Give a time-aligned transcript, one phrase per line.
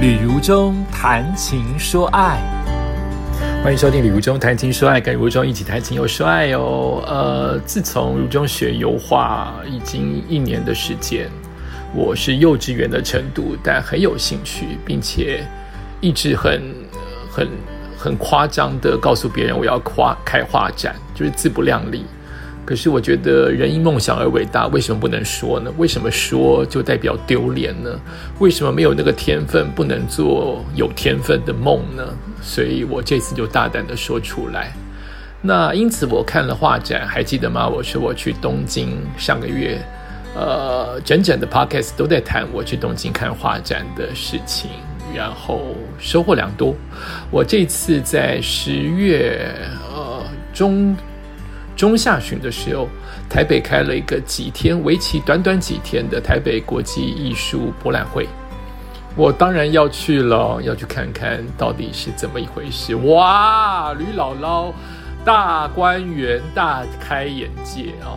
[0.00, 2.40] 旅如中谈情说爱，
[3.62, 7.04] 欢迎收听旅如中谈情说爱，跟如中一起谈情又说爱哦。
[7.06, 11.28] 呃，自从如中学油画已经一年的时间，
[11.94, 15.46] 我是幼稚园的程度，但很有兴趣，并且
[16.00, 16.62] 一直很
[17.30, 17.48] 很
[17.94, 22.06] 很夸张的告诉别人我要夸开画展，就是自不量力。
[22.70, 25.72] 可是我觉得人因梦想而伟大，为什么不能说呢？
[25.76, 27.90] 为什么说就代表丢脸呢？
[28.38, 32.04] 为什么没有那个天分不能做有天分的梦呢？
[32.40, 34.72] 所以我这次就大胆的说出来。
[35.42, 37.68] 那因此我看了画展，还记得吗？
[37.68, 39.76] 我说我去东京上个月，
[40.36, 44.70] 呃，整整的 podcast 都在谈我去东京看画展的事情，
[45.12, 46.72] 然后收获良多。
[47.32, 49.52] 我这次在十月
[49.92, 50.22] 呃
[50.54, 50.96] 中。
[51.80, 52.86] 中下旬的时候，
[53.26, 58.28] 台北开了一个几天，为期短短几天的台北国际艺术博览会。
[59.16, 62.94] 我当然要去了，要去看看到底是怎么一回事。
[62.96, 64.70] 哇，吕姥姥
[65.24, 68.12] 大观园，大开眼界啊！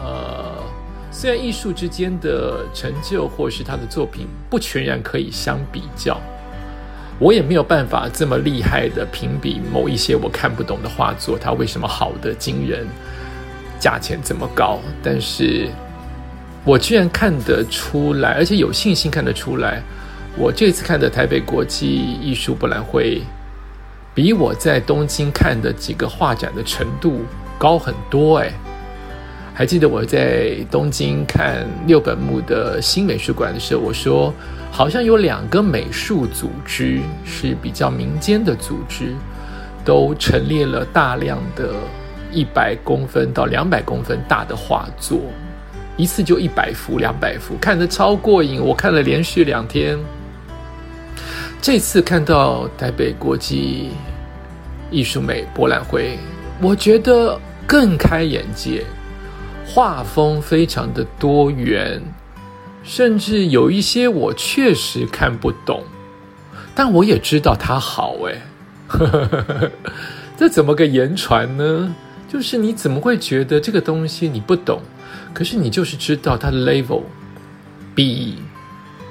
[0.00, 0.62] 呃，
[1.10, 6.20] 虽然艺术之间的成就或是他的作品不全然可以相比较，
[7.18, 12.86] 我也没有办法这么厉害的评比某一些我看不懂的画作，它为什么好的惊人。
[13.80, 15.68] 价钱这么高，但是
[16.64, 19.80] 我居然看得出来，而且有信心看得出来，
[20.36, 21.86] 我这次看的台北国际
[22.20, 23.22] 艺术博览会，
[24.14, 27.20] 比我在东京看的几个画展的程度
[27.56, 28.38] 高很多。
[28.38, 28.52] 哎，
[29.58, 34.32] 还记得我在东京看六本木的新美术馆的时候，我说
[34.70, 39.16] 好像有两个美术组织是比较民间的组织，
[39.84, 41.74] 都陈列了大量的。
[42.30, 45.18] 一百公分到两百公分大的画作，
[45.96, 48.60] 一次就一百幅、两百幅，看得超过瘾。
[48.62, 49.98] 我看了连续两天。
[51.60, 53.90] 这次看到台北国际
[54.88, 56.16] 艺术美博览会，
[56.60, 58.84] 我觉得更开眼界，
[59.70, 62.02] 画风非常的多元，
[62.82, 65.84] 甚至有一些我确实看不懂，
[66.74, 68.42] 但我也知道它好哎，
[70.38, 71.94] 这怎么个言传呢？
[72.26, 74.80] 就是你怎么会觉得这个东西你不懂？
[75.34, 77.02] 可是你就是知道它的 level
[77.94, 78.38] 比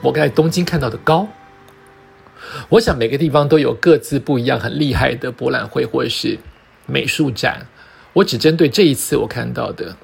[0.02, 1.28] 我在东京看到的高。
[2.70, 6.38] 我想每个地方都有各自不一样很厉害的博览会或者是
[6.88, 7.66] 美术展。
[8.14, 9.96] 我只针对这一次我看到的，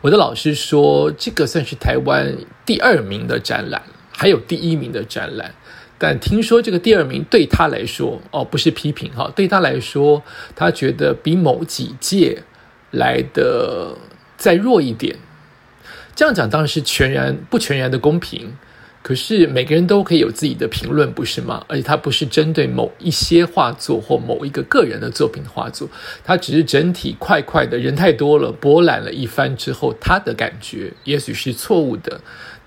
[0.00, 5.54] 我的老师说这个算是台湾第二名的展览，还有第一名的展览。
[6.00, 10.22] 但听说这个第二名对他来说，哦，不是批评哈，对他来说，
[10.54, 12.44] 他觉得比某几届
[12.92, 13.96] 来的
[14.36, 15.16] 再弱一点。
[16.14, 18.56] 这样讲当然是全然不全然的公平，
[19.02, 21.64] 可是每个人都可以有自己的评论，不是吗？
[21.68, 25.88] 而且他不是针对某一些画作或某一个个人的作品的画作，
[26.24, 32.20] 他只是整体快快的人太多了，博览了一番之后，他的感觉也许是错误的。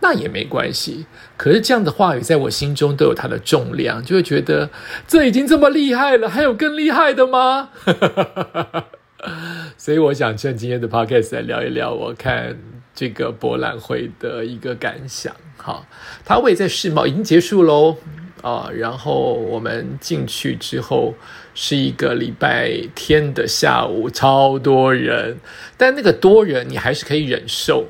[0.03, 1.05] 那也没关系，
[1.37, 4.67] 可是这样的话语在我心中都有它的重量，就会觉得
[5.07, 7.69] 这已经这么厉害了，还有更厉害的吗？
[9.77, 12.57] 所以我想趁今天的 podcast 来聊一聊我看
[12.95, 15.35] 这个博览会的一个感想。
[15.61, 15.85] 好，
[16.25, 17.97] 他位在世贸已经结束喽
[18.41, 21.13] 啊，然后我们进去之后
[21.53, 25.37] 是一个礼拜天的下午，超多人，
[25.77, 27.85] 但那个多人你还是可以忍受。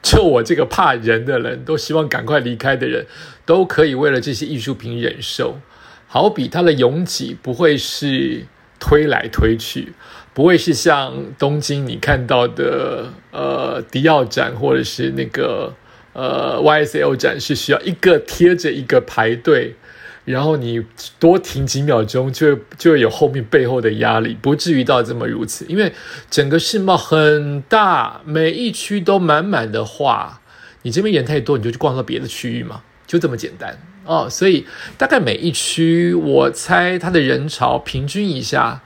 [0.00, 3.06] 就我这个怕人的人，都希望赶快离开的人，
[3.44, 5.60] 都可以为了这些艺术品忍受。
[6.08, 8.46] 好比它的拥挤不会是
[8.80, 9.92] 推来推去，
[10.34, 15.72] 不会是像东京你看到的呃迪奥展或者是那个
[16.12, 19.76] 呃 YSL 展是需要一个贴着一个排队。
[20.24, 20.80] 然后你
[21.18, 25.66] 多停几秒钟，就就有后面背后的压力，不至于到这么如此。
[25.66, 25.92] 因为
[26.30, 30.40] 整个世贸很大，每一区都满满的话，
[30.82, 34.28] 你这边人太多，你就去逛到别的区域嘛，就这么简单哦。
[34.30, 34.64] 所以
[34.96, 38.80] 大概每一区，我猜它的人潮平均一下，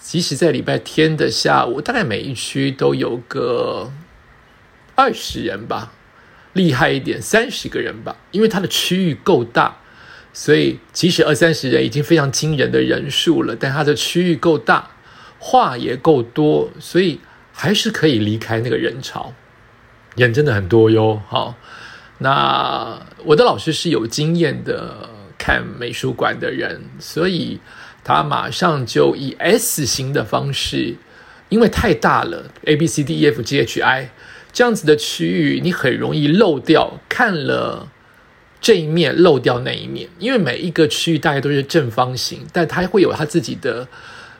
[0.00, 3.92] 即使在礼拜天的下午，大概每一区都有个
[4.96, 5.92] 二十人吧，
[6.52, 9.76] 厉害一点三十个人吧，因为它的区域够大。
[10.32, 14.90] 所以，即使二三十人已经非常惊人的人数了，但它的区域够大，
[15.40, 17.18] 话也够多，所以
[17.52, 19.34] 还是可以离开那个人潮。
[20.14, 21.20] 人真的很多哟。
[21.26, 21.56] 好，
[22.18, 27.58] 那我的老师是有经验的看美术馆的人，所以
[28.04, 30.94] 他马上就以 S 型的方式，
[31.48, 34.10] 因为太大了，A B C D E F G H I
[34.52, 37.88] 这样子的区域，你很容易漏掉看了。
[38.62, 43.88] 这一面漏掉那一面，因为每一个区域大概都是正方形，但它会有它自己的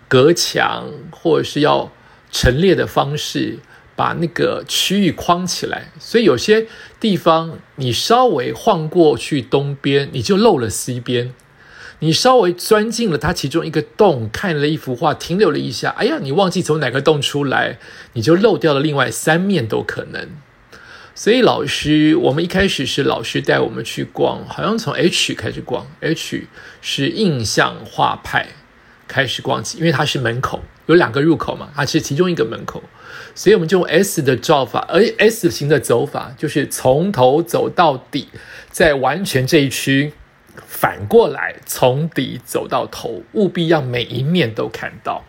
[0.09, 1.91] 隔墙，或者是要
[2.31, 3.59] 陈列的方式，
[3.97, 5.91] 把那个区域框起来。
[5.99, 6.67] 所以有些
[7.01, 11.33] 地方你稍微晃过去东边，你就漏了西边；
[12.01, 17.79] 你稍微钻进了它其中一个洞，看了一幅画，停留了一下，哎呀，你忘记从哪个洞出来，
[18.15, 20.29] 你就漏掉了另外三面都可能。
[21.15, 26.47] 所以老师，我们一开始是老师带我们去逛，好像从 H 开始逛，H
[26.81, 28.47] 是印象画派
[29.07, 32.83] 开始逛起，因为它是门口有两个入口嘛，它是其中一个门口，
[33.35, 38.29] 所以我们就用 S 的照法，而 S 型的走法就是从头走到底，
[38.71, 40.15] 在完全这一区
[40.67, 45.25] 反过来从底走到头，务必要每一面都看到。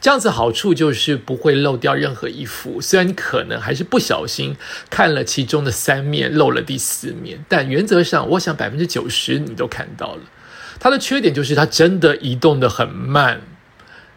[0.00, 4.56] 这样子好处就是不会漏掉任何一幅，虽然你可能还是不小心
[4.88, 10.22] 看了其中的三面，漏了第四面，但原则上，我想百分之九十你都看到了。
[10.78, 13.42] 它的缺点就是它真的移动的很慢，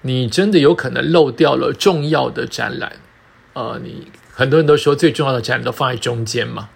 [0.03, 2.93] 你真的有可能漏掉了重要的展览。
[3.51, 6.69] 呃，你很多人都说最重要的展览都放在中间嘛，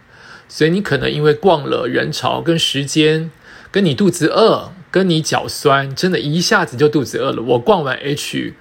[0.47, 3.31] 所以你可能因为逛了人潮跟时间，
[3.71, 7.41] 跟你肚子饿，跟你脚酸，真的一下子就肚子饿了。
[7.41, 8.53] 我逛完 H。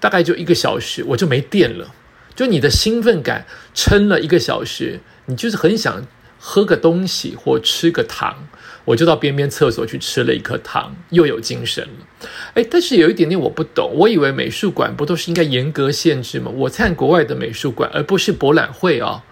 [0.00, 1.94] 大概就一个小时，我就没电了。
[2.34, 6.06] 就你的兴奋感撑了一个小时，你就是很想
[6.38, 8.46] 喝个东西或吃个糖，
[8.84, 12.28] 我就到边边厕所去吃了一颗糖，又有精神了。
[12.52, 16.50] 哎，但是有一点点我不懂，我以为美术馆不都是应该严格限制吗？
[16.54, 19.24] 我看国外的美术馆，而不是博览会啊，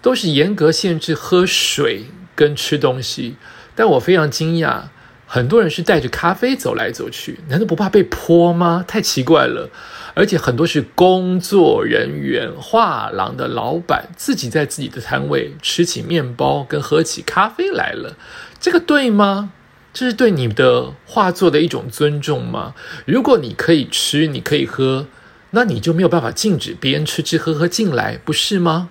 [0.00, 3.36] 都是严格限制喝水跟吃东西。
[3.74, 4.82] 但我非常惊讶，
[5.26, 8.84] 很多人是带着咖啡走来走去，难道不怕被泼吗？
[8.86, 9.70] 太奇怪了。
[10.14, 18.16] 而且很多是工作人员、画廊的老板自己在自己的摊位吃起面包跟喝起咖啡来了，
[18.58, 19.52] 这个对吗？
[19.94, 22.74] 这是对你的画作的一种尊重吗？
[23.04, 25.06] 如果你可以吃，你可以喝，
[25.50, 28.90] 那你就没有办法禁止别人吃吃喝喝进来，不是吗？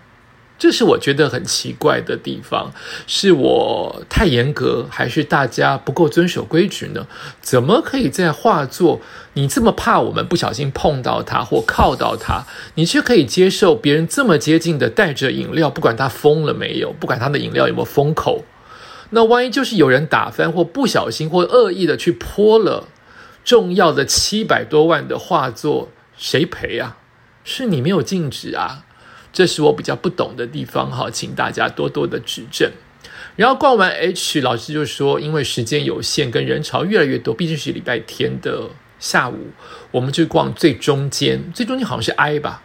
[0.60, 2.72] 这是我觉得很奇怪的地方，
[3.06, 7.06] 是我太严格，还是大家不够遵守规矩呢？
[7.42, 9.00] 怎么可以在画作
[9.34, 12.44] 你这么怕我们不小心碰到它或靠到它，
[12.74, 18.44] 你却可以接受别人这么接近的带着饮料，不管他封了没有，不管他的饮料有没有封口，
[19.12, 22.88] 那万一就是有人打翻或不小心或恶意的去泼了
[23.46, 26.98] 重要的七百多万的画作，谁赔啊？
[27.44, 28.86] 是你没有禁止啊？
[29.32, 32.72] 这是我比较不懂的地方，哈，请大家多多的指正。
[33.36, 39.52] 然后逛完 H，老师就说，因为时间有限，跟人潮越来越多，毕竟是礼拜天的下午，
[39.92, 41.52] 我们就逛最中间。
[41.54, 42.64] 最中间好像是 I 吧，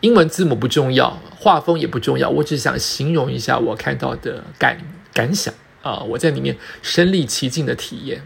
[0.00, 4.80] 英文字母不重要，画风也不重要，我只想形容一下我看到的感
[5.14, 8.22] 感想啊，我在里面身临其境的体验。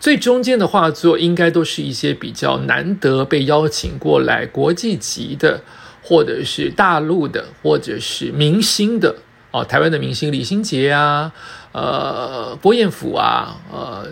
[0.00, 5.62] 最中间的画作应该都是一些比较难得被邀请过来国际级的。
[6.06, 9.16] 或者是大陆的，或者是明星的
[9.50, 11.32] 哦，台湾的明星李心洁啊，
[11.72, 14.06] 呃，郭彦甫啊，呃，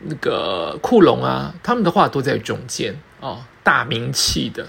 [0.00, 4.66] 那个库龙啊，他们的画都在中间哦，大名气的，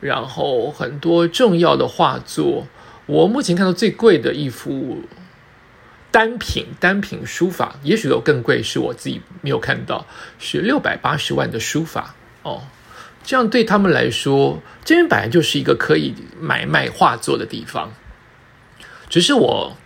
[0.00, 2.66] 然后很多重要的画作，
[3.04, 5.02] 我目前看到最贵的一幅
[6.10, 10.06] 单品单品书法，也许有更贵，是我自己没有看到，
[10.38, 12.62] 是六百八十万的书法哦。
[13.28, 17.92] 这样对他们来说，这边本来就是一个可以买卖画作的地方。
[19.10, 19.76] 只是我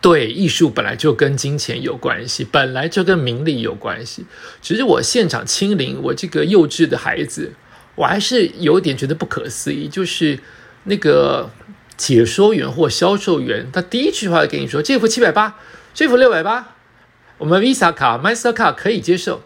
[0.00, 4.26] 对艺术本来就跟金钱有关系，本来就跟名利有关系。
[4.62, 7.54] 只是我现场亲临，我这个幼稚的孩子，
[7.96, 9.88] 我还是有点觉得不可思议。
[9.88, 10.38] 就是
[10.84, 11.50] 那个
[11.96, 15.58] 解说员或销售员，他第一句话跟你说：“这幅七百八，
[15.92, 16.76] 这幅六百八，
[17.38, 19.42] 我们 Visa 卡、Master 卡可以接受。”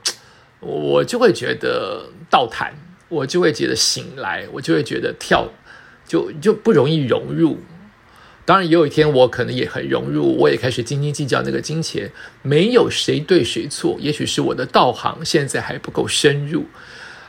[0.60, 2.74] 我就会觉得倒谈。
[3.08, 5.48] 我就会觉得醒来，我就会觉得跳，
[6.06, 7.58] 就就不容易融入。
[8.44, 12.10] 当然，也有一天我可能也很融入，我也开始斤斤计较那个金钱。
[12.42, 16.64] 没有谁对谁错，也许是我的道行现在还不够深入。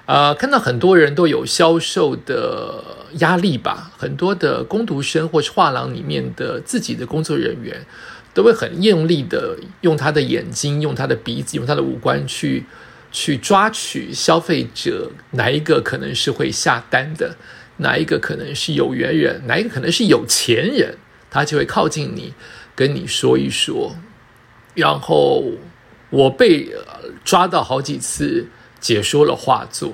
[0.05, 2.83] 呃，看到很多人都有销售的
[3.19, 7.85] 压力吧，很多的工读生或是画廊里面的自己的工作人员，
[8.33, 12.63] 都会很用力的用他的眼睛、用他的鼻子、用他的五官去。
[13.11, 17.35] 去抓取消费者哪一个可能是会下单的，
[17.77, 20.97] 哪一个可能是有缘人，哪一个可能是有钱人，
[21.29, 22.33] 他就会靠近你，
[22.75, 23.95] 跟你说一说。
[24.75, 25.43] 然后
[26.09, 26.69] 我被
[27.25, 28.47] 抓到好几次
[28.79, 29.93] 解说了画作，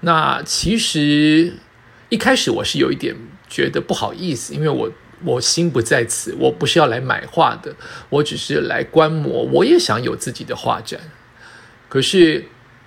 [0.00, 1.54] 那其实
[2.08, 3.16] 一开始我是有一点
[3.48, 4.92] 觉得不好意思，因为我
[5.24, 7.74] 我心不在此，我不是要来买画的，
[8.10, 9.44] 我只是来观摩。
[9.44, 11.00] 我也想有自己的画展，
[11.92, 12.42] 可是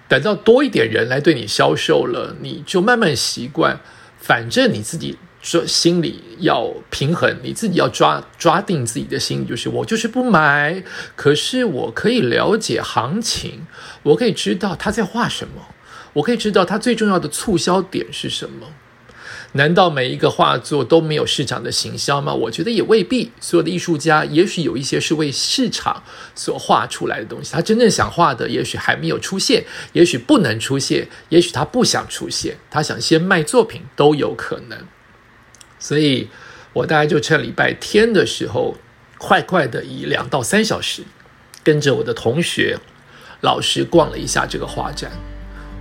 [0.07, 3.79] 等到多一点人来对你销售了，你就慢慢习惯。
[4.17, 10.81] 反正你自己说心里要平衡，你自己要抓抓定自己的心，就是我就是不买。
[11.15, 13.67] 可是我可以了解行情，
[14.01, 15.61] 我可以知道他在画什么，
[16.13, 18.65] 我可以知道他最重要的促销点是什么。
[19.53, 22.33] 难道每一个画作都没有市场的行销吗？
[22.33, 23.31] 我觉得也未必。
[23.39, 26.03] 所有的艺术家，也许有一些是为市场
[26.33, 29.63] 所画出来的东西，他真正想画的，也许还没有出现，
[29.93, 34.79] 也许不能出现，也许他不想出现，他想先卖作品都有可能。
[35.79, 36.29] 所以，
[36.73, 38.75] 我大概就趁礼拜天的时候，
[39.17, 41.03] 快快的以两到三小时，
[41.63, 42.79] 跟着我的同学、
[43.41, 45.11] 老师逛了一下这个画展。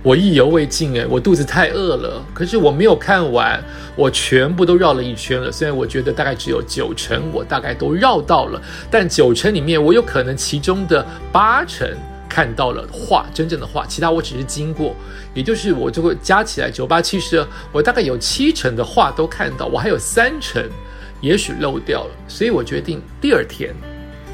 [0.05, 2.23] 我意犹未尽哎，我肚子太饿了。
[2.31, 3.59] 可是我没有看完，
[3.95, 5.51] 我全部都绕了一圈了。
[5.51, 11.89] 虽然我觉得大概只有九成，我大概都绕到了，但九成里面，我有可能其中的八成
[12.29, 14.95] 看到了画，真正的画，其他我只是经过。
[15.33, 20.63] 也就是我就会加起来九八七十二，我大概有七成的画都看到，我还有三成
[21.19, 22.11] 也许漏掉了。
[22.27, 23.73] 所以我决定第二天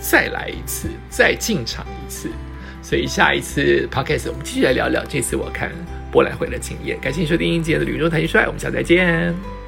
[0.01, 2.27] 再来一次，再进场一次。
[2.91, 5.71] 所以下一次 podcast 我们继续来聊聊这次我看
[6.11, 6.99] 博览会的经验。
[6.99, 9.60] 感谢收听今天的旅中谈情说爱，我们下次再见。